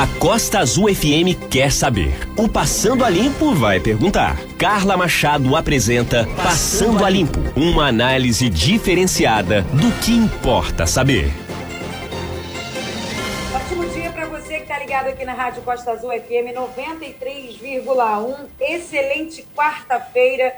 [0.00, 2.14] A Costa Azul FM quer saber.
[2.34, 4.34] O Passando a Limpo vai perguntar.
[4.56, 11.30] Carla Machado apresenta Passando a Limpo, uma análise diferenciada do que importa saber.
[13.54, 18.46] Ótimo dia para você que está ligado aqui na Rádio Costa Azul FM 93,1.
[18.58, 20.54] Excelente quarta-feira,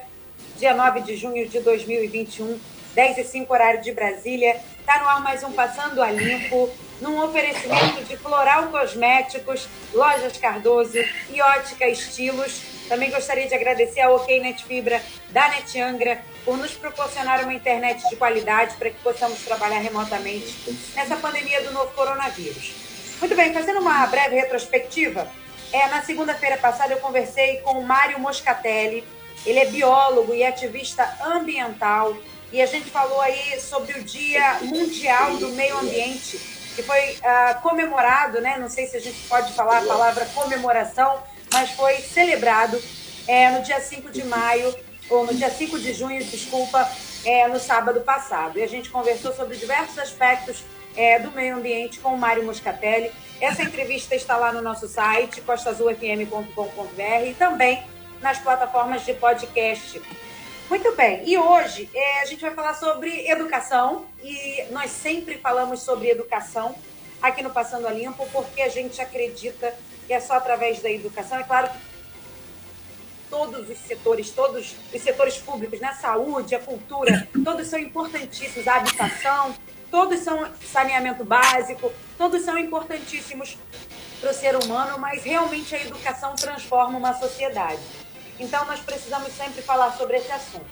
[0.56, 2.61] dia 9 de junho de 2021,
[2.95, 4.61] 10 e 5 horário de Brasília.
[4.82, 6.68] Está no ar mais um Passando a Limpo
[7.00, 10.98] num oferecimento de Floral Cosméticos, Lojas Cardoso
[11.30, 12.60] e Ótica Estilos.
[12.88, 15.00] Também gostaria de agradecer a OK Net Fibra
[15.30, 20.52] da Net Angra por nos proporcionar uma internet de qualidade para que possamos trabalhar remotamente
[20.96, 22.74] nessa pandemia do novo coronavírus.
[23.20, 25.28] Muito bem, fazendo uma breve retrospectiva,
[25.73, 29.04] é, na segunda-feira passada eu conversei com o Mário Moscatelli,
[29.46, 32.16] ele é biólogo e ativista ambiental,
[32.52, 36.38] e a gente falou aí sobre o Dia Mundial do Meio Ambiente,
[36.74, 38.59] que foi uh, comemorado, né?
[38.59, 42.80] Não sei se a gente pode falar a palavra comemoração, mas foi celebrado
[43.26, 44.74] é, no dia 5 de maio,
[45.09, 46.91] ou no dia 5 de junho, desculpa,
[47.24, 48.59] é, no sábado passado.
[48.59, 50.63] E a gente conversou sobre diversos aspectos
[50.96, 53.10] é, do meio ambiente com o Mário Moscatelli.
[53.41, 57.82] Essa entrevista está lá no nosso site, costazulfm.com.br e também
[58.21, 60.01] nas plataformas de podcast.
[60.68, 65.81] Muito bem, e hoje é, a gente vai falar sobre educação e nós sempre falamos
[65.82, 66.75] sobre educação
[67.21, 69.75] aqui no Passando a Limpo porque a gente acredita
[70.06, 71.38] que é só através da educação.
[71.38, 71.78] É claro que
[73.28, 75.93] todos os setores, todos os setores públicos, né?
[76.00, 79.54] saúde, a cultura, todos são importantíssimos, a habitação,
[79.91, 83.59] todos são saneamento básico, todos são importantíssimos
[84.21, 87.81] para o ser humano, mas realmente a educação transforma uma sociedade.
[88.43, 90.66] Então, nós precisamos sempre falar sobre esse assunto.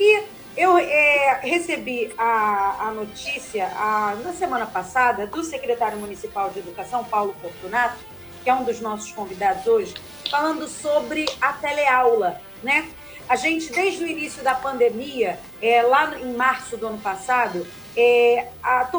[0.00, 0.24] E
[0.56, 7.04] eu é, recebi a, a notícia a, na semana passada do secretário municipal de Educação,
[7.04, 7.98] Paulo Fortunato,
[8.42, 9.94] que é um dos nossos convidados hoje,
[10.28, 12.90] falando sobre a teleaula, né?
[13.28, 17.64] A gente, desde o início da pandemia, é, lá em março do ano passado,
[17.96, 18.90] é, a,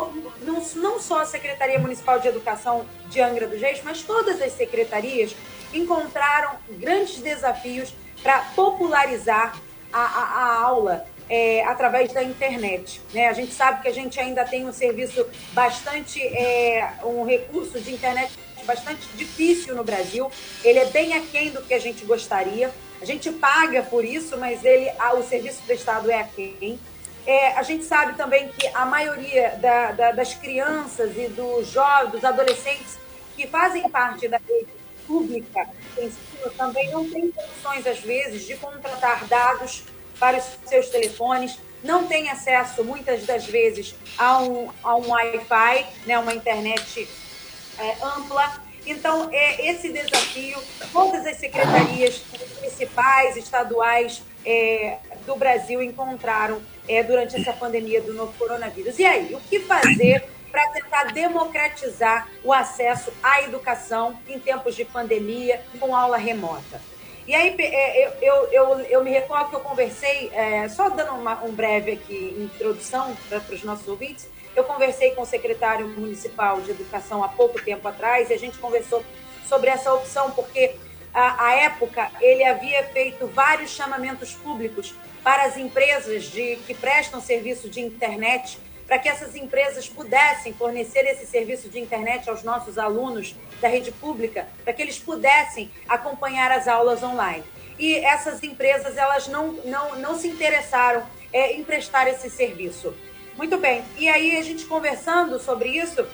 [0.42, 4.54] não, não só a Secretaria Municipal de Educação de Angra dos Reis, mas todas as
[4.54, 5.36] secretarias
[5.74, 7.94] encontraram grandes desafios
[8.26, 9.56] para popularizar
[9.94, 13.00] a, a, a aula é, através da internet.
[13.14, 13.28] Né?
[13.28, 17.94] A gente sabe que a gente ainda tem um serviço bastante, é, um recurso de
[17.94, 18.34] internet
[18.66, 20.32] bastante difícil no Brasil.
[20.64, 22.72] Ele é bem aquém do que a gente gostaria.
[23.00, 26.80] A gente paga por isso, mas ele, o serviço prestado é aquém.
[27.28, 32.12] É, a gente sabe também que a maioria da, da, das crianças e dos jovens,
[32.12, 32.98] dos adolescentes
[33.36, 34.74] que fazem parte da rede
[35.06, 35.70] pública
[36.58, 39.84] também não tem condições, às vezes, de contratar dados
[40.20, 45.86] para os seus telefones, não tem acesso, muitas das vezes, a um, a um Wi-Fi,
[46.06, 47.08] né, uma internet
[47.78, 48.64] é, ampla.
[48.86, 50.58] Então, é esse desafio,
[50.92, 52.22] todas as secretarias
[52.60, 58.98] municipais, estaduais é, do Brasil encontraram é, durante essa pandemia do novo coronavírus.
[59.00, 64.86] E aí, o que fazer para tentar democratizar o acesso à educação em tempos de
[64.86, 66.82] pandemia com aula remota.
[67.28, 71.12] E aí é, eu, eu, eu, eu me recordo que eu conversei, é, só dando
[71.12, 76.62] uma, um breve aqui introdução para os nossos ouvintes, eu conversei com o secretário municipal
[76.62, 79.04] de educação há pouco tempo atrás e a gente conversou
[79.46, 80.76] sobre essa opção, porque
[81.14, 87.70] à época ele havia feito vários chamamentos públicos para as empresas de, que prestam serviço
[87.70, 93.36] de internet para que essas empresas pudessem fornecer esse serviço de internet aos nossos alunos
[93.60, 97.44] da rede pública, para que eles pudessem acompanhar as aulas online.
[97.78, 101.04] E essas empresas elas não, não, não se interessaram
[101.34, 102.96] é, em prestar esse serviço.
[103.36, 103.84] Muito bem.
[103.98, 106.08] E aí, a gente conversando sobre isso,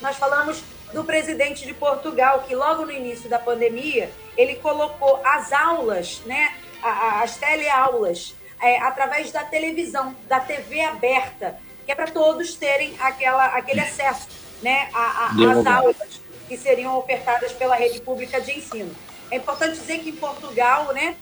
[0.00, 5.52] nós falamos do presidente de Portugal, que logo no início da pandemia, ele colocou as
[5.52, 12.54] aulas, né, as teleaulas, é, através da televisão, da TV aberta que é para todos
[12.54, 14.28] terem aquela, aquele acesso
[14.62, 15.96] né, às aulas
[16.48, 18.94] que seriam ofertadas pela rede pública de ensino.
[19.30, 21.16] É importante dizer que em Portugal, né,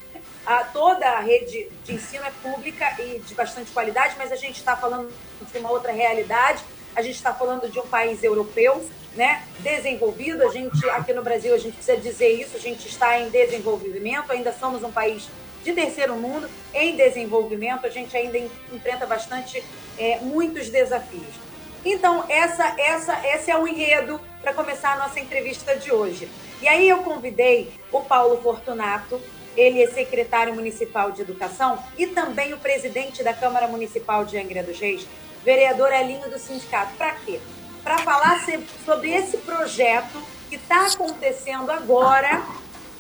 [0.45, 4.57] a, toda a rede de ensino é pública e de bastante qualidade, mas a gente
[4.57, 6.63] está falando de uma outra realidade.
[6.95, 10.43] A gente está falando de um país europeu, né, desenvolvido.
[10.43, 12.57] A gente aqui no Brasil a gente precisa dizer isso.
[12.57, 14.31] A gente está em desenvolvimento.
[14.31, 15.29] Ainda somos um país
[15.65, 17.87] de terceiro mundo em desenvolvimento.
[17.87, 18.39] A gente ainda
[18.73, 19.63] enfrenta bastante
[19.99, 21.43] é, muitos desafios.
[21.85, 26.29] Então, essa, essa, esse é o enredo para começar a nossa entrevista de hoje.
[26.61, 29.21] E aí eu convidei o Paulo Fortunato,
[29.57, 34.63] ele é secretário municipal de educação e também o presidente da Câmara Municipal de Angra
[34.63, 35.07] dos Reis,
[35.45, 36.95] vereador Elinho do sindicato.
[36.97, 37.41] Para quê?
[37.83, 38.45] Para falar
[38.85, 42.43] sobre esse projeto que está acontecendo agora,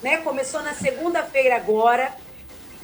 [0.02, 0.18] né?
[0.18, 2.12] Começou na segunda-feira agora,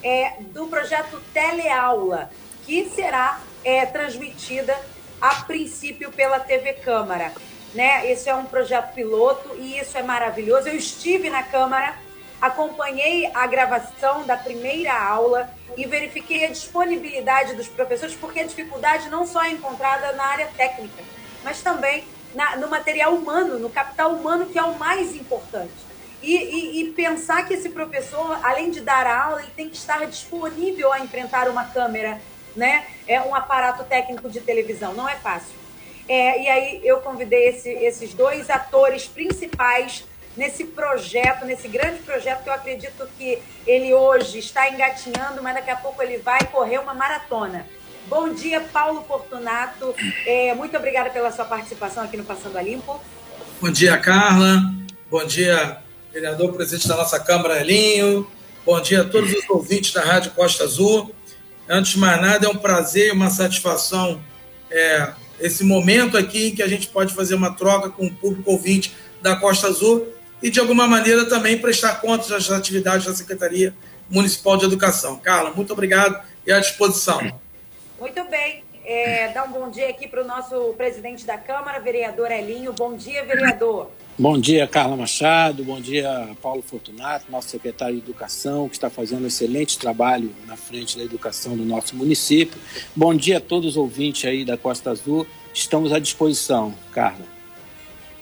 [0.01, 2.31] é, do projeto Teleaula,
[2.65, 4.77] que será é, transmitida
[5.21, 7.33] a princípio pela TV Câmara.
[7.73, 8.09] Né?
[8.11, 10.67] Esse é um projeto piloto e isso é maravilhoso.
[10.67, 11.95] Eu estive na Câmara,
[12.41, 19.09] acompanhei a gravação da primeira aula e verifiquei a disponibilidade dos professores, porque a dificuldade
[19.09, 21.03] não só é encontrada na área técnica,
[21.43, 22.03] mas também
[22.33, 25.89] na, no material humano, no capital humano, que é o mais importante.
[26.21, 30.05] E, e, e, pensar que esse professor, além de dar aula, ele tem que estar
[30.05, 32.19] disponível a enfrentar uma câmera,
[32.55, 32.85] né?
[33.07, 35.57] É um aparato técnico de televisão, não é fácil.
[36.07, 40.03] É, e aí eu convidei esse, esses dois atores principais
[40.35, 45.69] nesse projeto, nesse grande projeto que eu acredito que ele hoje está engatinhando, mas daqui
[45.69, 47.67] a pouco ele vai correr uma maratona.
[48.07, 49.93] Bom dia, Paulo Fortunato.
[50.25, 52.99] É, muito obrigada pela sua participação aqui no Passando a Limpo.
[53.61, 54.61] Bom dia, Carla.
[55.11, 55.77] Bom dia,
[56.11, 58.27] vereador presidente da nossa Câmara, Elinho.
[58.65, 61.13] Bom dia a todos os ouvintes da Rádio Costa Azul.
[61.69, 64.19] Antes de mais nada, é um prazer uma satisfação
[64.71, 68.51] é, esse momento aqui em que a gente pode fazer uma troca com o público
[68.51, 70.07] ouvinte da Costa Azul
[70.41, 73.73] e, de alguma maneira, também prestar contas das atividades da Secretaria
[74.09, 75.17] Municipal de Educação.
[75.17, 77.21] Carla, muito obrigado e à disposição.
[77.99, 78.63] Muito bem.
[78.85, 82.73] É, dá um bom dia aqui para o nosso presidente da Câmara, vereador Elinho.
[82.73, 83.91] Bom dia, vereador.
[84.17, 85.63] Bom dia, Carla Machado.
[85.63, 90.57] Bom dia, Paulo Fortunato, nosso secretário de Educação, que está fazendo um excelente trabalho na
[90.57, 92.59] frente da educação do nosso município.
[92.95, 95.25] Bom dia a todos os ouvintes aí da Costa Azul.
[95.53, 97.38] Estamos à disposição, Carla.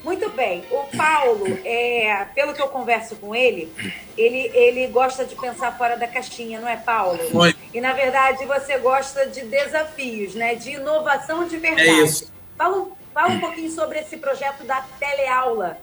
[0.07, 0.63] Muito bem.
[0.71, 3.69] O Paulo, é, pelo que eu converso com ele,
[4.17, 7.19] ele, ele gosta de pensar fora da caixinha, não é, Paulo?
[7.33, 7.53] Oi.
[7.73, 10.55] E, na verdade, você gosta de desafios, né?
[10.55, 11.89] de inovação de verdade.
[11.89, 12.31] É isso.
[12.57, 15.77] Fala, fala um pouquinho sobre esse projeto da teleaula.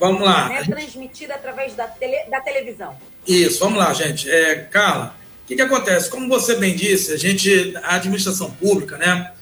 [0.00, 0.48] Vamos lá.
[0.48, 0.64] Né?
[0.64, 2.96] Transmitida através da, tele, da televisão.
[3.24, 4.28] Isso, vamos lá, gente.
[4.28, 5.14] É, Carla,
[5.44, 6.10] o que, que acontece?
[6.10, 9.32] Como você bem disse, a gente, a administração pública, né?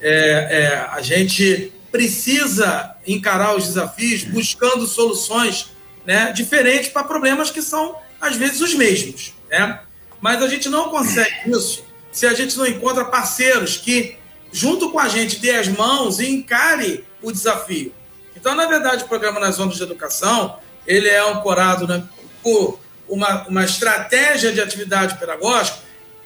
[0.00, 5.70] É, é, a gente precisa encarar os desafios buscando soluções
[6.04, 9.32] né, diferentes para problemas que são, às vezes, os mesmos.
[9.50, 9.80] Né?
[10.20, 11.82] Mas a gente não consegue isso
[12.12, 14.16] se a gente não encontra parceiros que,
[14.52, 17.94] junto com a gente, dê as mãos e encare o desafio.
[18.36, 22.06] Então, na verdade, o programa Nas Ondas de Educação, ele é ancorado né,
[22.42, 22.78] por
[23.08, 25.78] uma, uma estratégia de atividade pedagógica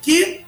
[0.03, 0.45] que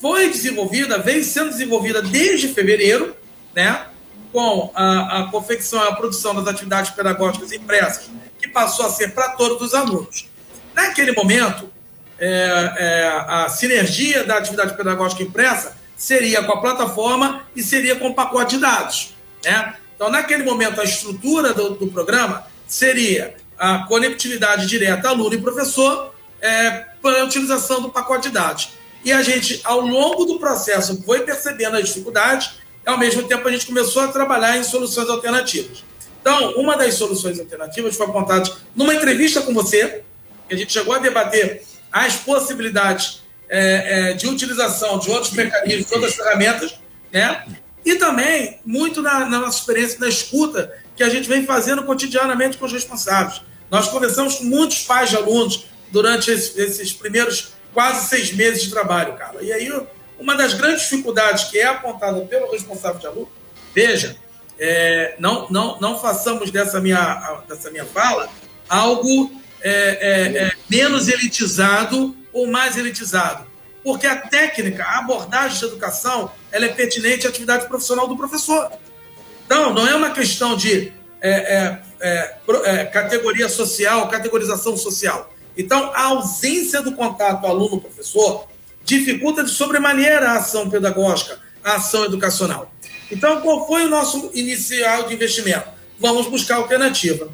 [0.00, 3.16] foi desenvolvida, vem sendo desenvolvida desde fevereiro,
[3.54, 3.86] né?
[4.36, 9.14] Com a, a confecção e a produção das atividades pedagógicas impressas, que passou a ser
[9.14, 10.28] para todos os alunos.
[10.74, 11.70] Naquele momento,
[12.18, 18.08] é, é, a sinergia da atividade pedagógica impressa seria com a plataforma e seria com
[18.08, 19.14] o pacote de dados.
[19.42, 19.74] Né?
[19.94, 26.14] Então, naquele momento, a estrutura do, do programa seria a conectividade direta aluno e professor
[26.42, 28.68] é, para a utilização do pacote de dados.
[29.02, 33.46] E a gente, ao longo do processo, foi percebendo as dificuldades e, ao mesmo tempo,
[33.48, 35.84] a gente começou a trabalhar em soluções alternativas.
[36.20, 40.02] Então, uma das soluções alternativas foi apontada numa entrevista com você,
[40.48, 45.86] que a gente chegou a debater as possibilidades é, é, de utilização de outros mecanismos,
[45.86, 46.78] de outras ferramentas,
[47.12, 47.44] né?
[47.84, 52.58] E também, muito na, na, nossa experiência na escuta, que a gente vem fazendo cotidianamente
[52.58, 53.42] com os responsáveis.
[53.70, 58.70] Nós conversamos com muitos pais de alunos durante esses, esses primeiros quase seis meses de
[58.70, 59.40] trabalho, cara.
[59.42, 59.72] E aí
[60.18, 63.28] uma das grandes dificuldades que é apontada pelo responsável de aluno,
[63.74, 64.16] veja,
[64.58, 68.28] é, não, não, não façamos dessa minha, dessa minha fala
[68.68, 69.30] algo
[69.62, 73.46] é, é, é, menos elitizado ou mais elitizado.
[73.82, 78.72] Porque a técnica, a abordagem de educação, ela é pertinente à atividade profissional do professor.
[79.44, 85.32] Então, não é uma questão de é, é, categoria social, categorização social.
[85.56, 88.46] Então, a ausência do contato aluno-professor
[88.86, 92.72] dificulta de sobremaneira a ação pedagógica, a ação educacional.
[93.10, 95.68] Então, qual foi o nosso inicial de investimento?
[95.98, 97.28] Vamos buscar alternativa.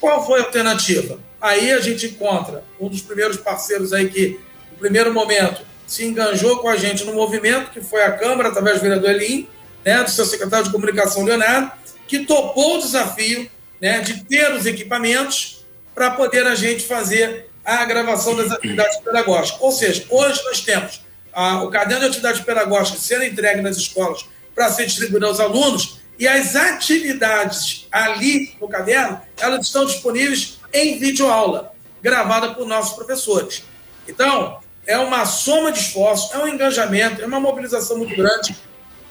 [0.00, 1.18] Qual foi a alternativa?
[1.40, 4.38] Aí a gente encontra um dos primeiros parceiros aí que,
[4.70, 8.76] no primeiro momento, se enganjou com a gente no movimento, que foi a Câmara, através
[8.76, 9.48] do vereador Elim,
[9.84, 11.70] né, do seu secretário de comunicação, Leonardo,
[12.06, 17.84] que topou o desafio né, de ter os equipamentos para poder a gente fazer a
[17.84, 19.60] gravação das atividades pedagógicas.
[19.60, 24.26] Ou seja, hoje nós temos a, o caderno de atividades pedagógicas sendo entregue nas escolas
[24.54, 30.98] para ser distribuído aos alunos e as atividades ali no caderno, elas estão disponíveis em
[30.98, 33.64] videoaula, gravada por nossos professores.
[34.06, 38.56] Então, é uma soma de esforços, é um engajamento, é uma mobilização muito grande,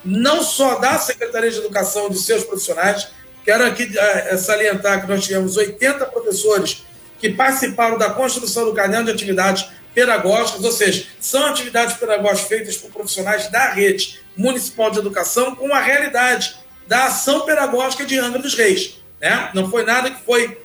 [0.03, 3.07] não só da Secretaria de Educação e de seus profissionais,
[3.43, 6.83] Quero aqui é, salientar que nós tivemos 80 professores
[7.21, 12.77] que participaram da construção do caderno de atividades pedagógicas, ou seja, são atividades pedagógicas feitas
[12.77, 16.55] por profissionais da rede municipal de educação com a realidade
[16.87, 18.95] da ação pedagógica de Angra dos Reis.
[19.19, 19.51] Né?
[19.53, 20.57] Não foi nada que foi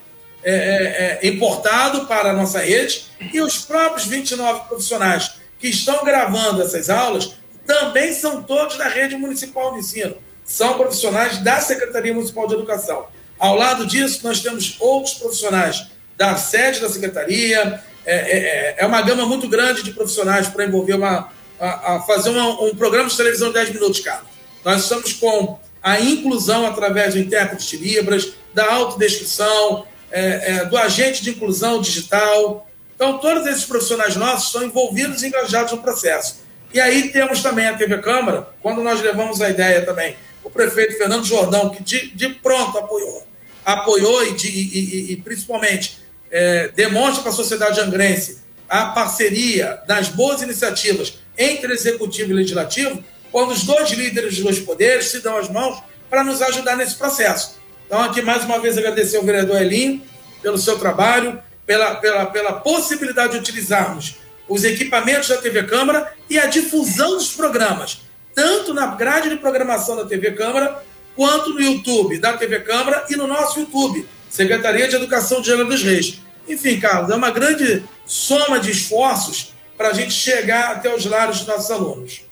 [0.43, 6.03] é, é, é importado para a nossa rede e os próprios 29 profissionais que estão
[6.03, 7.35] gravando essas aulas
[7.65, 10.17] também são todos da rede municipal de ensino.
[10.43, 13.07] São profissionais da Secretaria Municipal de Educação.
[13.37, 15.87] Ao lado disso, nós temos outros profissionais
[16.17, 17.81] da sede da Secretaria.
[18.05, 21.29] É, é, é, é uma gama muito grande de profissionais para envolver uma.
[21.59, 24.21] A, a fazer uma, um programa de televisão de 10 minutos, cara.
[24.63, 30.77] Nós estamos com a inclusão através do intérprete de Libras, da autodescrição, é, é, do
[30.77, 32.69] agente de inclusão digital.
[32.95, 36.41] Então, todos esses profissionais nossos estão envolvidos e engajados no processo.
[36.73, 40.97] E aí temos também a TV Câmara, quando nós levamos a ideia também, o prefeito
[40.97, 43.25] Fernando Jordão, que de, de pronto apoiou,
[43.63, 45.99] apoiou e, de, e, e principalmente
[46.31, 53.03] é, demonstra para a sociedade angrense a parceria das boas iniciativas entre executivo e legislativo,
[53.31, 56.95] quando os dois líderes dos dois poderes se dão as mãos para nos ajudar nesse
[56.95, 57.57] processo.
[57.85, 60.01] Então, aqui mais uma vez agradecer ao vereador Elinho
[60.41, 64.15] pelo seu trabalho, pela, pela, pela possibilidade de utilizarmos
[64.47, 68.01] os equipamentos da TV Câmara e a difusão dos programas,
[68.33, 70.83] tanto na grade de programação da TV Câmara,
[71.15, 75.65] quanto no YouTube da TV Câmara e no nosso YouTube, Secretaria de Educação de Angra
[75.65, 76.19] dos Reis.
[76.47, 81.39] Enfim, Carlos, é uma grande soma de esforços para a gente chegar até os lares
[81.39, 82.27] dos nossos alunos.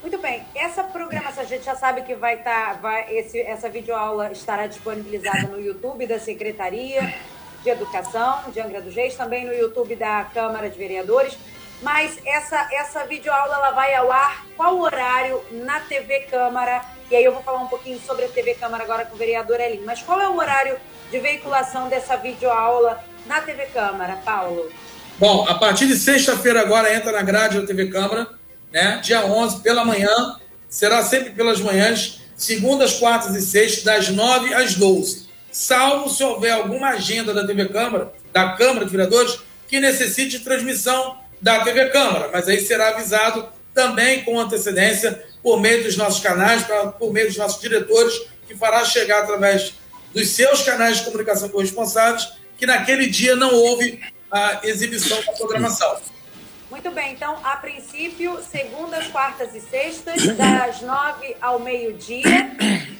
[0.00, 3.70] Muito bem, essa programação a gente já sabe que vai estar, tá, vai, esse, essa
[3.70, 7.14] videoaula estará disponibilizada no YouTube da Secretaria
[7.62, 11.38] de Educação de Angra dos Reis, também no YouTube da Câmara de Vereadores.
[11.80, 16.84] Mas essa, essa videoaula ela vai ao ar, qual horário na TV Câmara?
[17.10, 19.60] E aí eu vou falar um pouquinho sobre a TV Câmara agora com o vereador
[19.60, 19.86] Elinho.
[19.86, 20.78] Mas qual é o horário
[21.14, 24.68] de veiculação dessa videoaula na TV Câmara, Paulo?
[25.16, 28.26] Bom, a partir de sexta-feira agora entra na grade da TV Câmara,
[28.72, 28.98] né?
[29.00, 34.74] dia 11, pela manhã, será sempre pelas manhãs, segundas, quartas e sextas, das 9 às
[34.74, 35.28] 12.
[35.52, 41.16] Salvo se houver alguma agenda da TV Câmara, da Câmara de Vereadores, que necessite transmissão
[41.40, 46.64] da TV Câmara, mas aí será avisado também com antecedência por meio dos nossos canais,
[46.98, 49.74] por meio dos nossos diretores, que fará chegar através
[50.14, 56.00] dos seus canais de comunicação corresponsáveis que naquele dia não houve a exibição da programação.
[56.70, 62.24] Muito bem, então, a princípio, segundas, quartas e sextas, das nove ao meio-dia,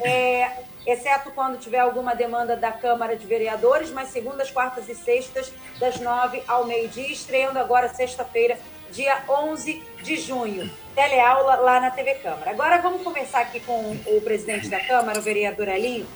[0.04, 5.52] é, exceto quando tiver alguma demanda da Câmara de Vereadores, mas segundas, quartas e sextas,
[5.80, 8.59] das nove ao meio-dia, estreando agora sexta-feira,
[8.92, 10.71] dia 11 de junho.
[10.94, 12.52] Teleaula lá na TV Câmara.
[12.52, 16.06] Agora vamos conversar aqui com o presidente da Câmara, o vereador Alinho,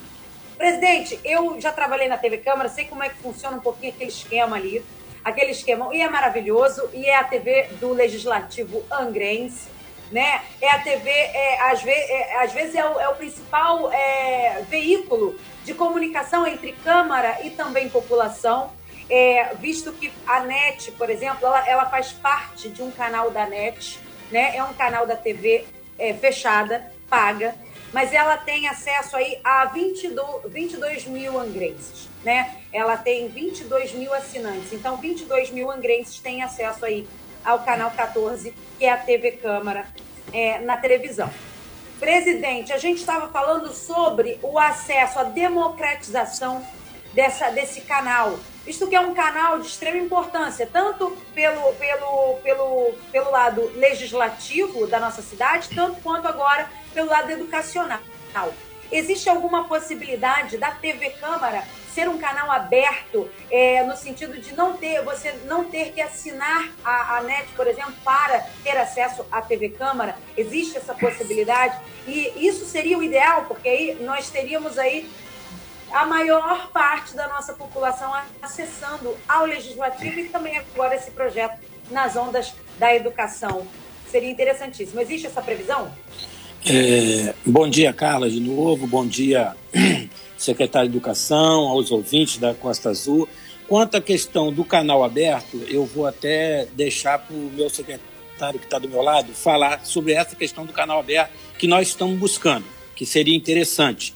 [0.59, 4.11] Presidente, eu já trabalhei na TV Câmara, sei como é que funciona um pouquinho aquele
[4.11, 4.85] esquema ali.
[5.25, 9.69] Aquele esquema, e é maravilhoso, e é a TV do Legislativo Angrense,
[10.11, 10.43] né?
[10.61, 14.62] É a TV, é, às, ve é, às vezes, é o, é o principal é,
[14.69, 18.73] veículo de comunicação entre Câmara e também população,
[19.09, 23.47] é, visto que a NET, por exemplo, ela, ela faz parte de um canal da
[23.47, 23.99] NET,
[24.31, 24.57] né?
[24.57, 25.67] É um canal da TV
[25.99, 27.55] é, fechada, paga,
[27.92, 32.57] mas ela tem acesso aí a 22, 22 mil angrenses, né?
[32.73, 37.09] Ela tem 22 mil assinantes, então 22 mil angrenses têm acesso aí
[37.45, 39.87] ao canal 14, que é a TV Câmara
[40.33, 41.30] é, na televisão.
[41.99, 46.64] Presidente, a gente estava falando sobre o acesso, a democratização
[47.12, 52.92] dessa, desse canal, visto que é um canal de extrema importância, tanto pelo, pelo, pelo,
[53.11, 58.00] pelo lado legislativo da nossa cidade, tanto quanto agora pelo lado educacional.
[58.90, 61.62] Existe alguma possibilidade da TV Câmara
[61.95, 66.73] ser um canal aberto é, no sentido de não ter você não ter que assinar
[66.85, 70.17] a, a, net, por exemplo, para ter acesso à TV Câmara?
[70.37, 75.09] Existe essa possibilidade e isso seria o ideal, porque aí nós teríamos aí
[75.93, 78.12] a maior parte da nossa população
[78.43, 81.61] acessando ao legislativo e também agora esse projeto
[81.93, 83.69] nas ondas da educação.
[84.11, 85.00] Seria interessantíssimo.
[85.00, 85.93] Existe essa previsão?
[86.71, 88.87] É, bom dia, Carla, de novo.
[88.87, 89.57] Bom dia,
[90.37, 93.27] secretário de Educação, aos ouvintes da Costa Azul.
[93.67, 98.67] Quanto à questão do canal aberto, eu vou até deixar para o meu secretário que
[98.67, 102.67] está do meu lado falar sobre essa questão do canal aberto que nós estamos buscando,
[102.95, 104.13] que seria interessante.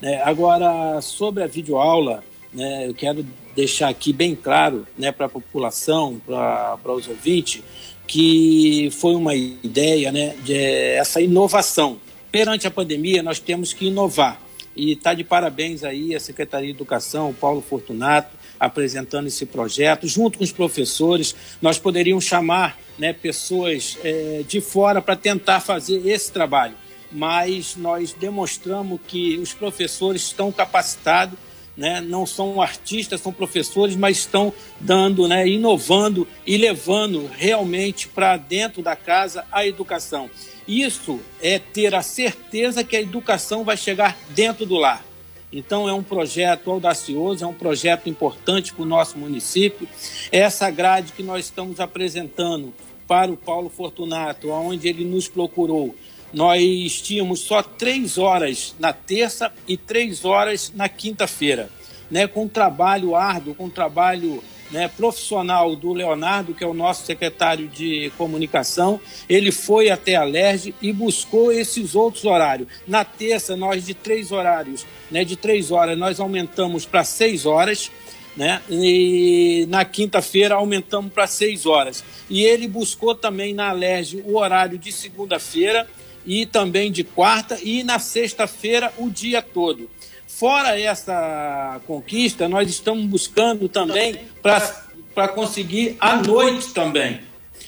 [0.00, 2.22] É, agora, sobre a videoaula,
[2.54, 7.64] né, eu quero deixar aqui bem claro né, para a população, para os ouvintes,
[8.06, 11.98] que foi uma ideia, né, de essa inovação.
[12.30, 14.40] Perante a pandemia, nós temos que inovar.
[14.76, 20.06] E está de parabéns aí a Secretaria de Educação, o Paulo Fortunato, apresentando esse projeto,
[20.06, 21.34] junto com os professores.
[21.62, 26.74] Nós poderíamos chamar né, pessoas é, de fora para tentar fazer esse trabalho,
[27.10, 31.38] mas nós demonstramos que os professores estão capacitados,
[31.76, 38.36] né, não são artistas, são professores, mas estão dando, né, inovando e levando realmente para
[38.36, 40.30] dentro da casa a educação.
[40.66, 45.04] Isso é ter a certeza que a educação vai chegar dentro do lar.
[45.52, 49.88] Então, é um projeto audacioso, é um projeto importante para o nosso município.
[50.32, 52.74] Essa grade que nós estamos apresentando
[53.06, 55.94] para o Paulo Fortunato, onde ele nos procurou,
[56.36, 61.70] nós tínhamos só três horas na terça e três horas na quinta-feira,
[62.10, 66.74] né, com um trabalho árduo, com um trabalho né, profissional do Leonardo, que é o
[66.74, 72.68] nosso secretário de comunicação, ele foi até a LERJ e buscou esses outros horários.
[72.86, 77.90] Na terça, nós de três horários, né, de três horas, nós aumentamos para seis horas,
[78.36, 82.04] né, e na quinta-feira aumentamos para seis horas.
[82.28, 85.88] E ele buscou também na LERJ o horário de segunda-feira
[86.26, 89.88] e também de quarta e na sexta-feira o dia todo.
[90.26, 97.20] Fora essa conquista, nós estamos buscando também para conseguir à noite também.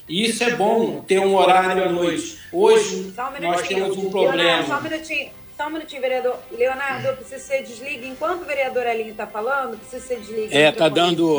[0.09, 2.39] E isso é bom ter um horário à noite.
[2.53, 4.67] Hoje um nós temos um problema.
[4.67, 5.31] Só um minutinho.
[5.57, 6.39] Só um minutinho, vereador.
[6.53, 8.07] Leonardo, precisa ser desliga.
[8.07, 10.57] Enquanto o vereador Alinho está falando, precisa ser desliga.
[10.57, 11.37] É, está dando.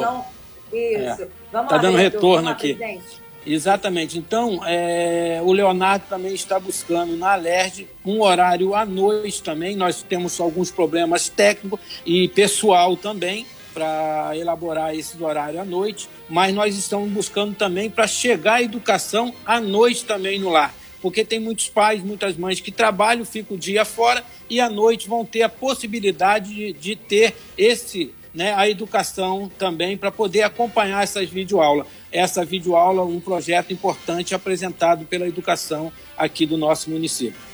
[0.73, 1.23] Isso.
[1.23, 1.99] É, Vamos tá lá, dando vereador.
[1.99, 2.73] retorno lá, aqui.
[2.73, 3.28] Presidente.
[3.46, 4.17] Exatamente.
[4.17, 9.75] Então, é, o Leonardo também está buscando na Alerj um horário à noite também.
[9.75, 16.53] Nós temos alguns problemas técnicos e pessoal também para elaborar esse horário à noite, mas
[16.53, 20.74] nós estamos buscando também para chegar a educação à noite também no lar.
[21.01, 25.08] Porque tem muitos pais, muitas mães que trabalham, ficam o dia fora e à noite
[25.08, 31.03] vão ter a possibilidade de, de ter esse né, a educação também para poder acompanhar
[31.03, 31.88] essas videoaulas.
[32.12, 37.49] Essa videoaula, um projeto importante apresentado pela educação aqui do nosso município.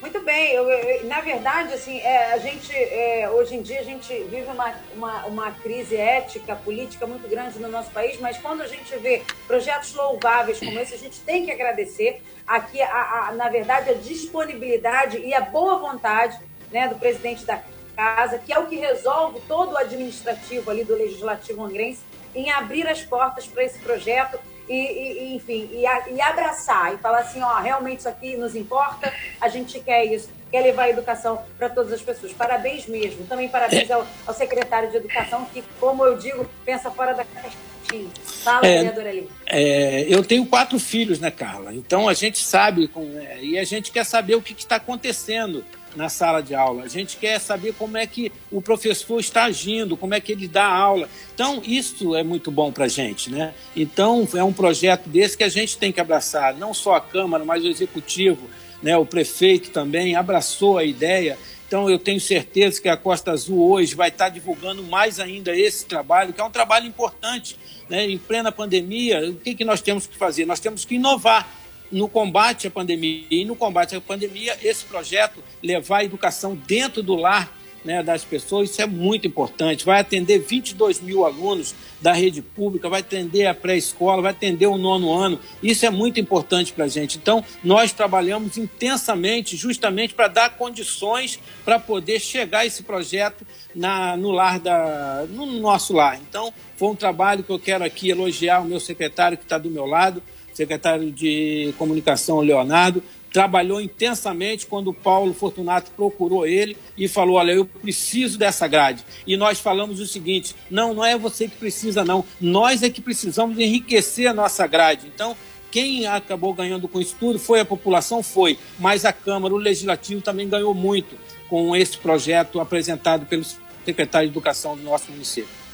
[0.00, 3.82] Muito bem, eu, eu, na verdade, assim, é, a gente, é, hoje em dia, a
[3.82, 8.60] gente vive uma, uma, uma, crise ética, política muito grande no nosso país, mas quando
[8.60, 13.32] a gente vê projetos louváveis como esse, a gente tem que agradecer aqui, a, a,
[13.32, 16.38] na verdade, a disponibilidade e a boa vontade
[16.70, 17.56] né, do presidente da
[17.96, 22.00] casa, que é o que resolve todo o administrativo ali do Legislativo Angrense,
[22.34, 26.98] em abrir as portas para esse projeto e, e, enfim, e, a, e, abraçar e
[26.98, 30.90] falar assim, ó, realmente isso aqui nos importa, a gente quer isso, quer levar a
[30.90, 32.32] educação para todas as pessoas.
[32.32, 33.24] Parabéns mesmo.
[33.26, 38.10] Também parabéns ao, ao, secretário de Educação, que, como eu digo, pensa fora da caixinha.
[38.42, 39.30] Fala, é, vereador ali.
[39.46, 41.72] É, eu tenho quatro filhos, né, Carla?
[41.72, 45.64] Então a gente sabe, é, e a gente quer saber o que está acontecendo
[45.96, 46.84] na sala de aula.
[46.84, 50.46] A gente quer saber como é que o professor está agindo, como é que ele
[50.46, 51.08] dá aula.
[51.34, 53.54] Então, isso é muito bom para a gente, né?
[53.74, 57.44] Então, é um projeto desse que a gente tem que abraçar, não só a Câmara,
[57.44, 58.48] mas o Executivo,
[58.82, 58.96] né?
[58.96, 61.38] o prefeito também abraçou a ideia.
[61.66, 65.84] Então, eu tenho certeza que a Costa Azul hoje vai estar divulgando mais ainda esse
[65.86, 67.58] trabalho, que é um trabalho importante.
[67.88, 68.08] Né?
[68.08, 70.46] Em plena pandemia, o que, que nós temos que fazer?
[70.46, 73.24] Nós temos que inovar no combate à pandemia.
[73.30, 77.52] E no combate à pandemia, esse projeto levar a educação dentro do lar
[77.86, 79.84] né, das pessoas, isso é muito importante.
[79.84, 84.76] Vai atender 22 mil alunos da rede pública, vai atender a pré-escola, vai atender o
[84.76, 85.38] nono ano.
[85.62, 87.16] Isso é muito importante para a gente.
[87.16, 94.32] Então, nós trabalhamos intensamente justamente para dar condições para poder chegar esse projeto na, no
[94.32, 96.18] lar da, no nosso lar.
[96.28, 99.70] Então, foi um trabalho que eu quero aqui elogiar o meu secretário que está do
[99.70, 100.20] meu lado,
[100.56, 107.52] secretário de Comunicação, Leonardo, trabalhou intensamente quando o Paulo Fortunato procurou ele e falou: Olha,
[107.52, 109.04] eu preciso dessa grade.
[109.26, 112.24] E nós falamos o seguinte: não, não é você que precisa, não.
[112.40, 115.06] Nós é que precisamos enriquecer a nossa grade.
[115.14, 115.36] Então,
[115.70, 120.22] quem acabou ganhando com isso tudo foi a população, foi, mas a Câmara, o Legislativo
[120.22, 121.16] também ganhou muito
[121.50, 123.44] com esse projeto apresentado pelo
[123.84, 125.65] secretário de Educação do nosso município.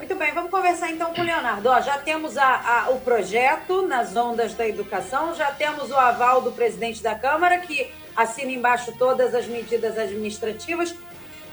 [0.00, 1.68] Muito bem, vamos conversar então com o Leonardo.
[1.68, 6.40] Ó, já temos a, a, o projeto nas ondas da educação, já temos o aval
[6.40, 10.94] do presidente da Câmara, que assina embaixo todas as medidas administrativas.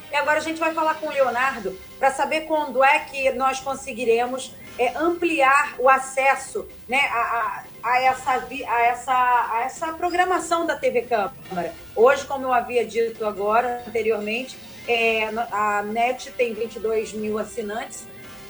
[0.09, 3.59] E agora a gente vai falar com o Leonardo para saber quando é que nós
[3.59, 10.65] conseguiremos é, ampliar o acesso né, a, a, a, essa, a, essa, a essa programação
[10.65, 11.73] da TV Câmara.
[11.93, 14.57] Hoje, como eu havia dito agora, anteriormente,
[14.87, 18.07] é, a NET tem 22 mil assinantes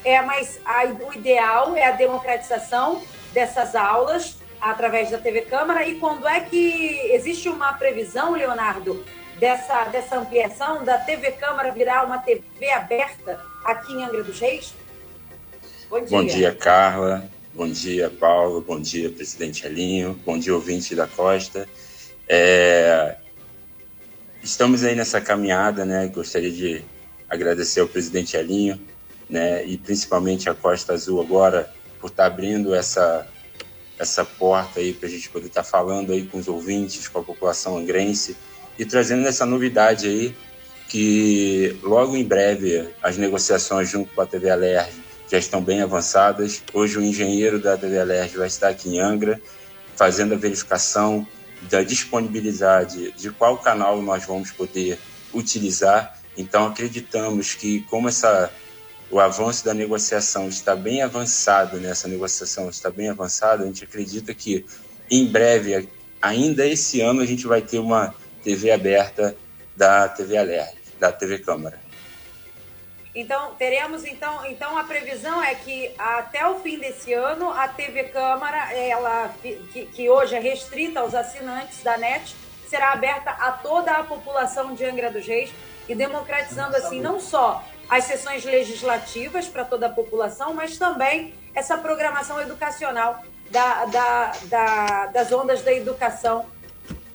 [0.08, 5.86] é, mas a, o ideal é a democratização dessas aulas através da TV Câmara.
[5.86, 9.04] E quando é que existe uma previsão, Leonardo,
[9.38, 14.74] dessa, dessa ampliação da TV Câmara virar uma TV aberta aqui em Angra dos Reis?
[15.90, 16.10] Bom dia.
[16.10, 17.30] Bom dia, Carla.
[17.54, 18.62] Bom dia, Paulo.
[18.62, 20.18] Bom dia, presidente Elinho.
[20.26, 21.68] Bom dia, ouvinte da Costa.
[22.30, 23.18] É...
[24.42, 26.08] Estamos aí nessa caminhada, né?
[26.08, 26.82] Gostaria de
[27.30, 28.80] agradecer ao presidente Elinho,
[29.30, 29.66] né?
[29.66, 33.28] E principalmente a Costa Azul agora por estar abrindo essa
[34.00, 37.24] essa porta aí para a gente poder estar falando aí com os ouvintes, com a
[37.24, 38.38] população angrense
[38.78, 40.36] e trazendo essa novidade aí
[40.88, 44.92] que logo em breve as negociações junto com a TV Alerj
[45.30, 46.64] já estão bem avançadas.
[46.74, 49.42] Hoje o engenheiro da TV Alerj vai estar aqui em Angra
[49.96, 51.28] fazendo a verificação
[51.64, 54.98] da disponibilidade de qual canal nós vamos poder
[55.34, 56.18] utilizar.
[56.38, 58.52] Então acreditamos que como essa
[59.10, 62.14] o avanço da negociação está bem avançado, nessa né?
[62.14, 64.66] negociação está bem avançada, a gente acredita que
[65.10, 65.88] em breve,
[66.22, 69.36] ainda esse ano, a gente vai ter uma TV aberta
[69.76, 71.80] da TV Alerj, da TV Câmara.
[73.16, 78.04] Então, teremos, então, então a previsão é que até o fim desse ano, a TV
[78.06, 82.36] Câmara, ela, que, que hoje é restrita aos assinantes da NET,
[82.68, 85.50] será aberta a toda a população de Angra dos Reis
[85.88, 91.78] e democratizando, assim, não só as sessões legislativas para toda a população, mas também essa
[91.78, 96.46] programação educacional da, da, da, das ondas da educação.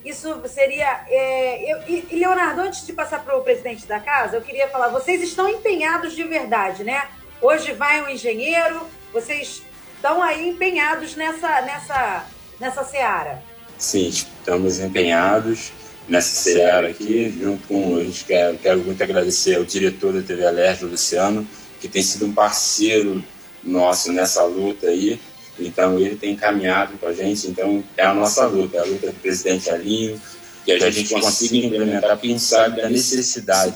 [0.04, 1.04] Isso seria.
[1.08, 4.88] É, eu, e, Leonardo, antes de passar para o presidente da casa, eu queria falar:
[4.88, 7.06] vocês estão empenhados de verdade, né?
[7.40, 8.80] Hoje vai um engenheiro,
[9.12, 9.62] vocês
[9.94, 12.26] estão aí empenhados nessa, nessa,
[12.58, 13.42] nessa seara.
[13.78, 15.72] Sim, estamos empenhados
[16.08, 20.46] nessa seara aqui, junto com, a gente quer, quero muito agradecer ao diretor da TV
[20.46, 21.46] Alerta, Luciano,
[21.80, 23.22] que tem sido um parceiro
[23.62, 25.20] nosso nessa luta aí,
[25.58, 29.06] então ele tem caminhado com a gente, então é a nossa luta, é a luta
[29.08, 30.20] do presidente Alinho,
[30.64, 33.74] que a gente consiga implementar, pensar da necessidade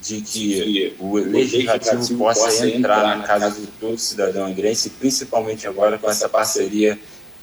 [0.00, 6.08] de que o legislativo possa entrar na casa de todo cidadão angrense, principalmente agora com
[6.08, 6.98] essa parceria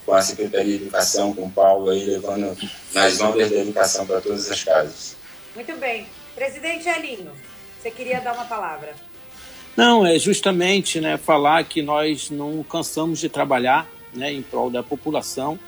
[0.06, 2.56] com a Secretaria de Educação, com o Paulo aí, levando
[2.94, 5.16] nas ondas da educação para todas as casas.
[5.56, 6.06] Muito bem.
[6.36, 7.32] Presidente Elinho,
[7.82, 8.94] você queria dar uma palavra?
[9.76, 14.84] Não, é justamente né, falar que nós não cansamos de trabalhar né, em prol da
[14.84, 15.60] população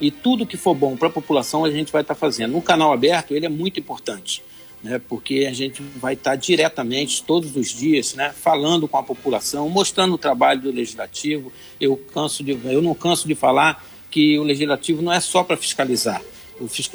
[0.00, 2.52] e tudo que for bom para a população a gente vai estar tá fazendo.
[2.52, 4.42] No canal aberto ele é muito importante
[4.82, 9.68] né, porque a gente vai estar diretamente todos os dias né, falando com a população,
[9.68, 11.52] mostrando o trabalho do legislativo.
[11.80, 15.56] Eu, canso de, eu não canso de falar que o legislativo não é só para
[15.56, 16.20] fiscalizar.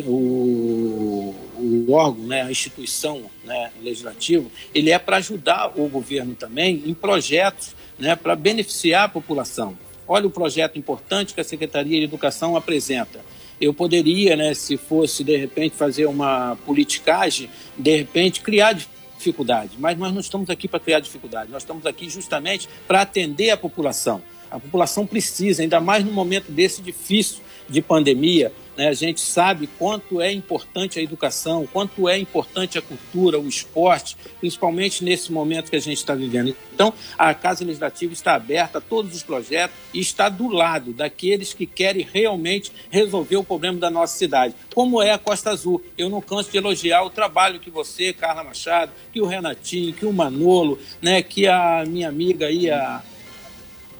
[0.06, 6.84] O, o, órgão, né, a instituição né, legislativo, ele é para ajudar o governo também
[6.86, 9.78] em projetos né, para beneficiar a população.
[10.08, 13.20] Olha o projeto importante que a Secretaria de Educação apresenta
[13.60, 19.72] eu poderia, né, se fosse de repente fazer uma politicagem, de repente criar dificuldade.
[19.80, 23.58] Mas nós não estamos aqui para criar dificuldade, nós estamos aqui justamente para atender a
[23.58, 24.22] população.
[24.50, 28.88] A população precisa, ainda mais no momento desse difícil de pandemia, né?
[28.88, 34.16] A gente sabe quanto é importante a educação, quanto é importante a cultura, o esporte,
[34.40, 36.56] principalmente nesse momento que a gente está vivendo.
[36.74, 41.54] Então, a Casa Legislativa está aberta a todos os projetos e está do lado daqueles
[41.54, 45.84] que querem realmente resolver o problema da nossa cidade, como é a Costa Azul.
[45.98, 50.06] Eu não canso de elogiar o trabalho que você, Carla Machado, que o Renatinho, que
[50.06, 53.02] o Manolo, né, que a minha amiga aí, a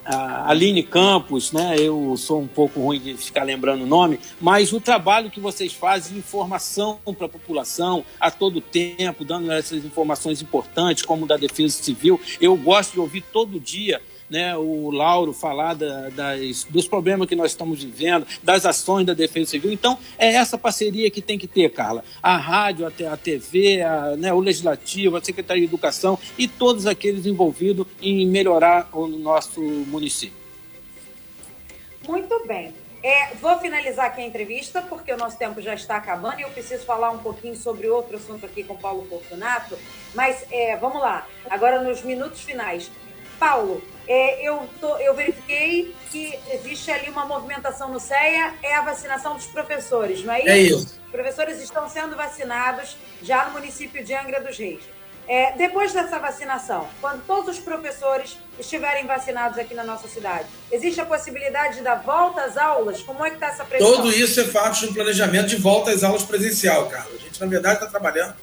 [0.08, 1.76] a Aline Campos, né?
[1.78, 5.74] Eu sou um pouco ruim de ficar lembrando o nome, mas o trabalho que vocês
[5.74, 11.82] fazem informação para a população a todo tempo, dando essas informações importantes, como da Defesa
[11.82, 17.28] Civil, eu gosto de ouvir todo dia né, o Lauro falar da, das, dos problemas
[17.28, 19.72] que nós estamos vivendo, das ações da Defesa Civil.
[19.72, 22.04] Então, é essa parceria que tem que ter, Carla.
[22.22, 26.86] A rádio, a, a TV, a, né, o Legislativo, a Secretaria de Educação e todos
[26.86, 30.36] aqueles envolvidos em melhorar o nosso município.
[32.06, 32.72] Muito bem.
[33.02, 36.50] É, vou finalizar aqui a entrevista, porque o nosso tempo já está acabando e eu
[36.50, 39.78] preciso falar um pouquinho sobre outro assunto aqui com Paulo Fortunato.
[40.14, 42.90] Mas é, vamos lá, agora nos minutos finais.
[43.38, 48.80] Paulo, é, eu, tô, eu verifiquei que existe ali uma movimentação no CEA, é a
[48.80, 50.48] vacinação dos professores, não é isso?
[50.48, 51.00] É isso.
[51.04, 54.80] Os professores estão sendo vacinados já no município de Angra dos Reis.
[55.28, 61.02] É, depois dessa vacinação, quando todos os professores estiverem vacinados aqui na nossa cidade, existe
[61.02, 63.02] a possibilidade da volta às aulas?
[63.02, 63.96] Como é que está essa previsão?
[63.96, 67.14] Tudo isso é parte de um planejamento de volta às aulas presencial, Carlos.
[67.20, 68.34] A gente, na verdade, está trabalhando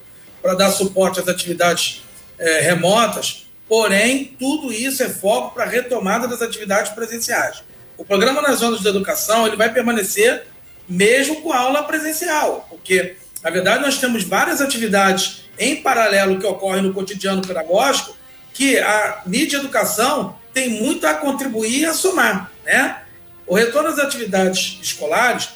[0.43, 2.03] para dar suporte às atividades
[2.37, 7.63] é, remotas, Porém, tudo isso é foco para a retomada das atividades presenciais.
[7.97, 10.43] O programa nas zonas de educação ele vai permanecer
[10.87, 16.47] mesmo com a aula presencial, porque Na verdade, nós temos várias atividades em paralelo que
[16.47, 18.17] ocorrem no cotidiano pedagógico
[18.51, 22.51] que a mídia educação tem muito a contribuir e a somar.
[22.65, 23.03] Né?
[23.45, 25.49] O retorno às atividades escolares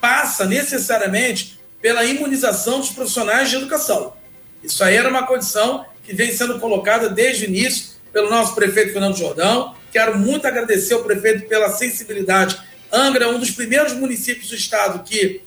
[0.00, 4.14] passa necessariamente pela imunização dos profissionais de educação.
[4.64, 8.92] Isso aí era uma condição que vem sendo colocada desde o início pelo nosso prefeito
[8.92, 9.74] Fernando Jordão.
[9.92, 12.56] Quero muito agradecer ao prefeito pela sensibilidade.
[12.92, 15.42] Angra é um dos primeiros municípios do estado que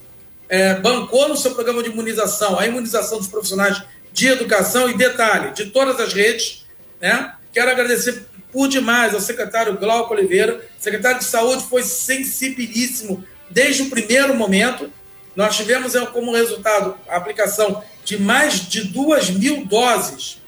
[0.50, 5.54] é, bancou no seu programa de imunização a imunização dos profissionais de educação e detalhe,
[5.54, 6.66] de todas as redes.
[7.00, 7.34] Né?
[7.54, 10.58] Quero agradecer por demais ao secretário Glauco Oliveira.
[10.78, 14.92] O secretário de Saúde foi sensibilíssimo desde o primeiro momento.
[15.36, 20.40] Nós tivemos é, como resultado a aplicação de mais de duas mil doses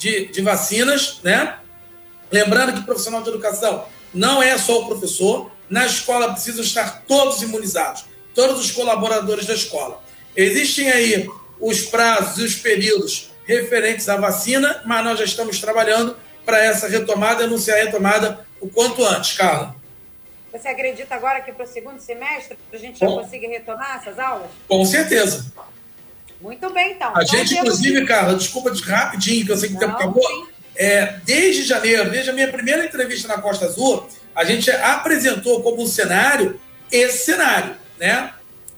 [0.00, 1.58] de, de vacinas, né?
[2.32, 7.40] Lembrando que profissional de educação não é só o professor, na escola precisam estar todos
[7.42, 10.02] imunizados todos os colaboradores da escola.
[10.34, 11.28] Existem aí
[11.60, 16.88] os prazos e os períodos referentes à vacina, mas nós já estamos trabalhando para essa
[16.88, 19.74] retomada, anunciar a retomada o quanto antes, Carla.
[20.52, 24.18] Você acredita agora que para o segundo semestre a gente já Bom, consiga retomar essas
[24.18, 24.50] aulas?
[24.66, 25.52] Com certeza.
[26.40, 27.16] Muito bem, então.
[27.16, 30.48] A gente, inclusive, Carla, desculpa de rapidinho, que eu sei que o tempo acabou.
[30.74, 35.82] É, desde janeiro, desde a minha primeira entrevista na Costa Azul, a gente apresentou como
[35.82, 36.58] um cenário
[36.90, 38.32] esse cenário né?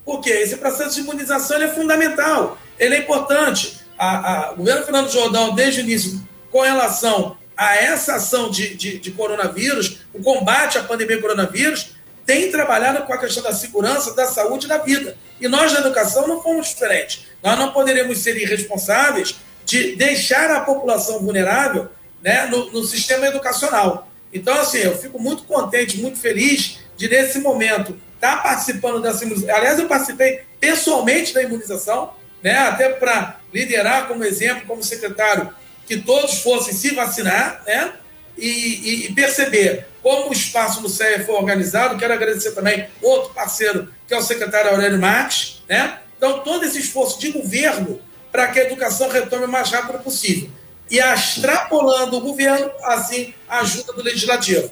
[0.05, 3.81] Porque esse processo de imunização é fundamental, ele é importante.
[3.97, 6.21] A, a, o governo Fernando Jordão, desde o início,
[6.51, 11.91] com relação a essa ação de, de, de coronavírus, o combate à pandemia coronavírus,
[12.25, 15.15] tem trabalhado com a questão da segurança, da saúde e da vida.
[15.39, 17.27] E nós, na educação, não fomos diferentes.
[17.43, 21.89] Nós não poderemos ser irresponsáveis de deixar a população vulnerável
[22.21, 24.09] né, no, no sistema educacional.
[24.33, 29.55] Então, assim, eu fico muito contente, muito feliz de, nesse momento, está participando dessa imunização.
[29.55, 35.53] Aliás, eu participei pessoalmente da imunização, né, até para liderar como exemplo, como secretário,
[35.85, 37.93] que todos fossem se vacinar, né,
[38.37, 41.97] e, e, perceber como o espaço no CEA foi organizado.
[41.97, 45.99] Quero agradecer também outro parceiro, que é o secretário Aurélio Marques, né?
[46.23, 47.99] Então, todo esse esforço de governo
[48.31, 50.49] para que a educação retome o mais rápido possível.
[50.89, 54.71] E extrapolando o governo, assim, a ajuda do legislativo.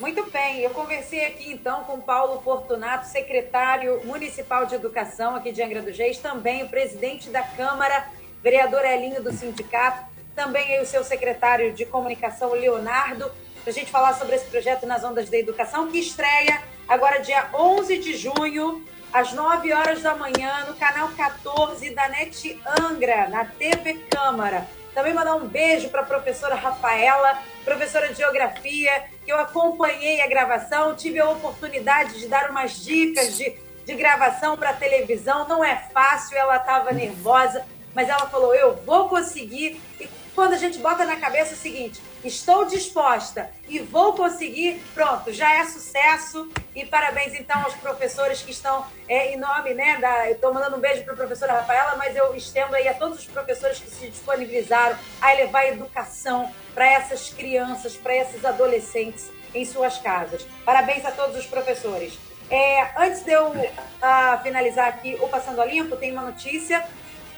[0.00, 5.62] Muito bem, eu conversei aqui então com Paulo Fortunato, secretário municipal de educação aqui de
[5.62, 8.08] Angra dos Reis, também o presidente da Câmara,
[8.42, 13.30] vereador Elinho do sindicato, também o seu secretário de comunicação, Leonardo,
[13.62, 17.48] para a gente falar sobre esse projeto nas ondas da educação, que estreia agora dia
[17.54, 23.44] 11 de junho, às 9 horas da manhã, no canal 14 da NET Angra, na
[23.44, 24.66] TV Câmara.
[24.94, 30.26] Também mandar um beijo para a professora Rafaela, professora de Geografia, que eu acompanhei a
[30.26, 35.46] gravação, tive a oportunidade de dar umas dicas de, de gravação para televisão.
[35.48, 37.64] Não é fácil, ela estava nervosa,
[37.94, 39.80] mas ela falou: eu vou conseguir.
[40.00, 45.32] E quando a gente bota na cabeça o seguinte: estou disposta e vou conseguir, pronto,
[45.32, 46.48] já é sucesso.
[46.74, 49.98] E parabéns então aos professores que estão é, em nome, né?
[49.98, 53.18] Da, estou mandando um beijo para a professora Rafaela, mas eu estendo aí a todos
[53.18, 59.30] os professores que se disponibilizaram a levar a educação para essas crianças, para esses adolescentes
[59.54, 60.46] em suas casas.
[60.64, 62.18] Parabéns a todos os professores.
[62.50, 66.86] É, antes de eu uh, finalizar aqui o Passando a Limpo, tem uma notícia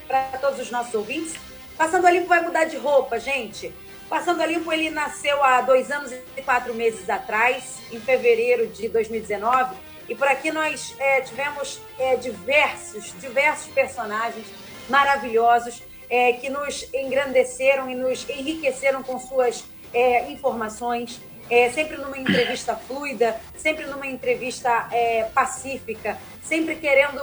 [0.06, 1.34] para todos os nossos ouvintes.
[1.76, 3.72] Passando a Limpo vai mudar de roupa, gente.
[4.08, 8.88] Passando a Limpo, ele nasceu há dois anos e quatro meses atrás, em fevereiro de
[8.88, 9.76] 2019.
[10.08, 14.46] E por aqui nós é, tivemos é, diversos, diversos personagens
[14.88, 22.16] maravilhosos é, que nos engrandeceram e nos enriqueceram com suas é, informações, é, sempre numa
[22.16, 27.20] entrevista fluida, sempre numa entrevista é, pacífica, sempre querendo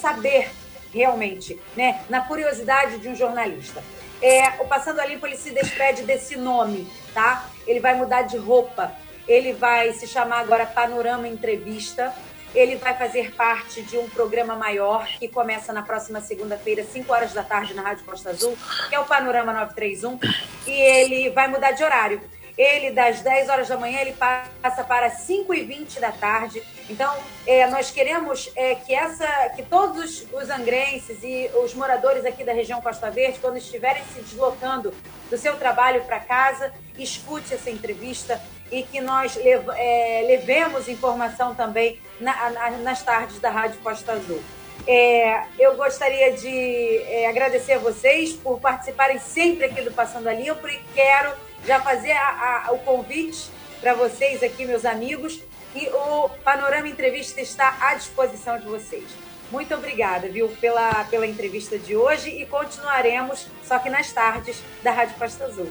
[0.00, 0.48] saber
[0.94, 2.04] realmente, né?
[2.08, 3.82] Na curiosidade de um jornalista.
[4.22, 7.46] É, o Passando a Limpo ele se despede desse nome, tá?
[7.66, 8.92] Ele vai mudar de roupa.
[9.26, 12.14] Ele vai se chamar agora Panorama Entrevista.
[12.54, 17.32] Ele vai fazer parte de um programa maior que começa na próxima segunda-feira, 5 horas
[17.32, 18.56] da tarde, na Rádio Costa Azul,
[18.88, 20.18] que é o Panorama 931.
[20.66, 22.20] E ele vai mudar de horário.
[22.56, 26.62] Ele, das 10 horas da manhã, ele passa para 5 e 20 da tarde.
[26.88, 27.14] Então,
[27.46, 32.52] é, nós queremos é, que, essa, que todos os angrenses e os moradores aqui da
[32.52, 34.94] região Costa Verde, quando estiverem se deslocando
[35.28, 38.40] do seu trabalho para casa, escute essa entrevista
[38.70, 44.12] e que nós lev é, levemos informação também na, na, nas tardes da Rádio Costa
[44.12, 44.42] Azul.
[44.86, 50.32] É, eu gostaria de é, agradecer a vocês por participarem sempre aqui do Passando a
[50.32, 51.32] Limpo e quero
[51.66, 53.48] já fazer a, a, o convite
[53.80, 55.40] para vocês aqui, meus amigos,
[55.74, 59.04] e o Panorama Entrevista está à disposição de vocês.
[59.50, 64.90] Muito obrigada, viu, pela, pela entrevista de hoje e continuaremos, só que nas tardes, da
[64.92, 65.70] Rádio Costa Azul.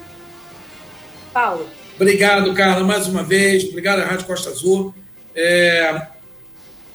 [1.33, 1.69] Paulo.
[1.95, 3.65] Obrigado, Carla, mais uma vez.
[3.65, 4.93] Obrigado Rádio Costa Azul.
[5.33, 6.07] É,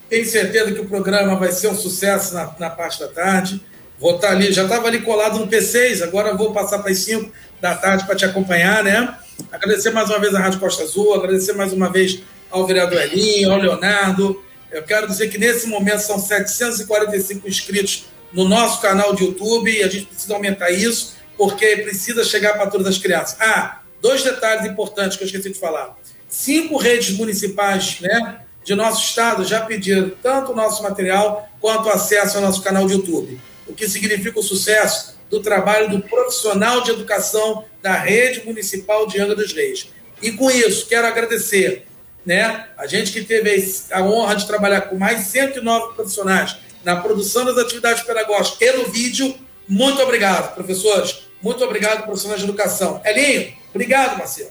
[0.09, 3.61] tenho certeza que o programa vai ser um sucesso na, na parte da tarde.
[4.01, 7.31] Vou estar ali, já estava ali colado no P6, agora vou passar para as 5
[7.61, 9.15] da tarde para te acompanhar, né?
[9.53, 13.53] Agradecer mais uma vez à Rádio Costa Azul, agradecer mais uma vez ao vereador Elinho,
[13.53, 14.43] ao Leonardo.
[14.73, 19.83] Eu quero dizer que nesse momento são 745 inscritos no nosso canal de YouTube e
[19.83, 23.37] a gente precisa aumentar isso, porque precisa chegar para todas as crianças.
[23.39, 25.95] Ah, dois detalhes importantes que eu esqueci de falar.
[26.27, 32.39] Cinco redes municipais né, de nosso estado já pediram tanto o nosso material quanto acesso
[32.39, 33.39] ao nosso canal de YouTube,
[33.71, 39.21] o que significa o sucesso do trabalho do profissional de educação da rede municipal de
[39.21, 39.89] Angra dos Reis.
[40.21, 41.87] E com isso, quero agradecer
[42.27, 46.97] né, a gente que teve a honra de trabalhar com mais de 109 profissionais na
[46.97, 49.35] produção das atividades pedagógicas e no vídeo.
[49.69, 51.23] Muito obrigado, professores.
[51.41, 53.01] Muito obrigado, profissionais de educação.
[53.05, 54.51] Elinho, obrigado, Marcelo.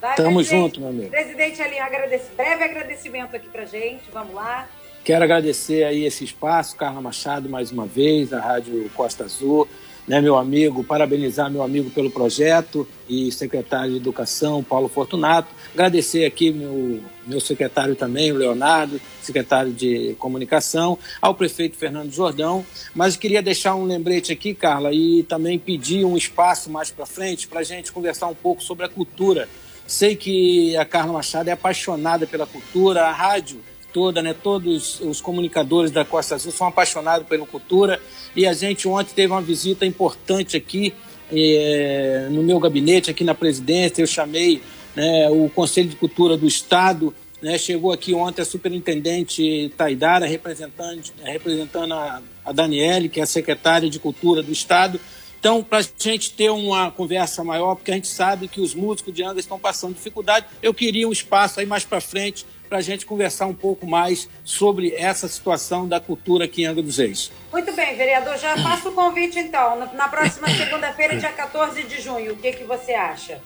[0.00, 1.10] Vai, Tamo junto, meu amigo.
[1.10, 4.02] Presidente Elinho, agradece, breve agradecimento aqui pra gente.
[4.12, 4.68] Vamos lá.
[5.04, 9.68] Quero agradecer aí esse espaço, Carla Machado, mais uma vez, a Rádio Costa Azul
[10.06, 15.48] né, meu amigo, parabenizar meu amigo pelo projeto e secretário de Educação, Paulo Fortunato.
[15.72, 22.64] Agradecer aqui meu, meu secretário também, o Leonardo, secretário de Comunicação, ao prefeito Fernando Jordão.
[22.94, 27.48] Mas queria deixar um lembrete aqui, Carla, e também pedir um espaço mais para frente
[27.48, 29.48] para a gente conversar um pouco sobre a cultura.
[29.86, 33.60] Sei que a Carla Machado é apaixonada pela cultura, a rádio
[33.94, 34.34] toda, né?
[34.34, 38.00] Todos os comunicadores da Costa Azul são apaixonados pela cultura
[38.34, 40.92] e a gente ontem teve uma visita importante aqui
[41.32, 44.02] é, no meu gabinete, aqui na presidência.
[44.02, 44.60] Eu chamei
[44.96, 47.14] né, o Conselho de Cultura do Estado.
[47.40, 53.26] Né, chegou aqui ontem a superintendente Taidara, representando, representando a, a Daniele, que é a
[53.26, 54.98] secretária de Cultura do Estado.
[55.38, 59.12] Então, para a gente ter uma conversa maior, porque a gente sabe que os músicos
[59.12, 62.82] de Angra estão passando dificuldade, eu queria um espaço aí mais para frente para a
[62.82, 67.30] gente conversar um pouco mais sobre essa situação da cultura aqui em Angra dos Reis.
[67.52, 68.36] Muito bem, vereador.
[68.36, 69.88] Já faço o convite, então.
[69.94, 73.40] Na próxima segunda-feira, dia 14 de junho, o que, que você acha?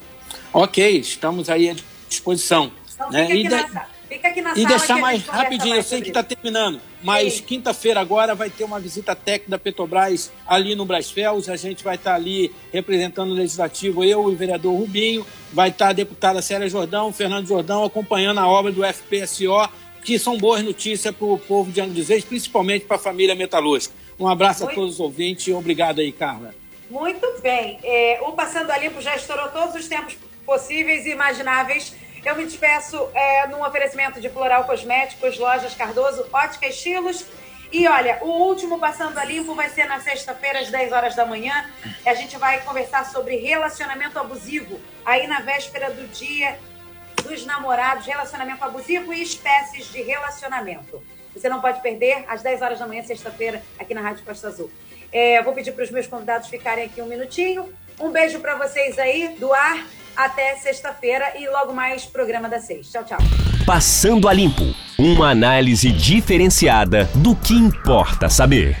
[0.51, 1.75] Ok, estamos aí à
[2.07, 2.71] disposição.
[2.95, 3.27] Então, né?
[3.27, 6.81] fica, aqui na, fica aqui na e deixar mais rapidinho, eu sei que está terminando,
[7.03, 11.47] mas quinta-feira agora vai ter uma visita técnica da Petrobras ali no Brasfels.
[11.47, 15.69] A gente vai estar tá ali representando o Legislativo, eu e o vereador Rubinho vai
[15.69, 19.69] estar a deputada Célia Jordão, Fernando Jordão, acompanhando a obra do FPSO,
[20.03, 23.93] que são boas notícias para o povo de Angra principalmente para a família metalúrgica.
[24.19, 24.73] Um abraço Muito...
[24.73, 26.53] a todos os ouvintes e obrigado aí, Carla.
[26.89, 27.79] Muito bem.
[27.83, 31.93] É, o Passando a Limpo já estourou todos os tempos possíveis e imagináveis.
[32.23, 37.25] Eu me despeço é, num oferecimento de Floral Cosméticos, Lojas Cardoso, Ótica Estilos
[37.71, 41.23] e olha, o último Passando a Limpo vai ser na sexta-feira, às 10 horas da
[41.23, 41.69] manhã.
[42.03, 46.57] A gente vai conversar sobre relacionamento abusivo, aí na véspera do dia
[47.23, 51.03] dos namorados, relacionamento abusivo e espécies de relacionamento.
[51.33, 54.71] Você não pode perder, às 10 horas da manhã, sexta-feira, aqui na Rádio Costa Azul.
[55.11, 57.71] É, vou pedir para os meus convidados ficarem aqui um minutinho.
[57.99, 59.85] Um beijo para vocês aí do ar.
[60.15, 62.91] Até sexta-feira e logo mais programa da Seis.
[62.91, 63.19] Tchau, tchau.
[63.65, 64.63] Passando a Limpo
[64.97, 68.77] uma análise diferenciada do que importa saber.